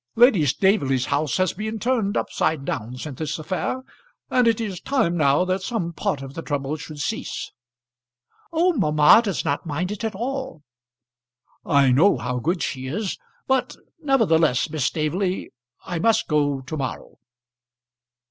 "Lady 0.15 0.47
Staveley's 0.47 1.05
house 1.05 1.37
has 1.37 1.53
been 1.53 1.77
turned 1.77 2.17
up 2.17 2.31
side 2.31 2.65
down 2.65 2.97
since 2.97 3.19
this 3.19 3.37
affair, 3.37 3.83
and 4.31 4.47
it 4.47 4.59
is 4.59 4.81
time 4.81 5.15
now 5.15 5.45
that 5.45 5.61
some 5.61 5.93
part 5.93 6.23
of 6.23 6.33
the 6.33 6.41
trouble 6.41 6.75
should 6.75 6.97
cease." 6.99 7.51
"Oh! 8.51 8.73
mamma 8.73 9.21
does 9.23 9.45
not 9.45 9.67
mind 9.67 9.91
it 9.91 10.03
at 10.03 10.15
all." 10.15 10.63
"I 11.63 11.91
know 11.91 12.17
how 12.17 12.39
good 12.39 12.63
she 12.63 12.87
is; 12.87 13.19
but 13.45 13.75
nevertheless, 14.01 14.67
Miss 14.71 14.85
Staveley, 14.85 15.51
I 15.85 15.99
must 15.99 16.27
go 16.27 16.61
to 16.61 16.75
morrow." 16.75 17.19